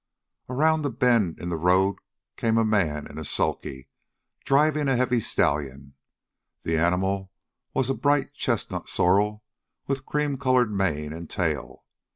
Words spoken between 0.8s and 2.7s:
a bend in the road came a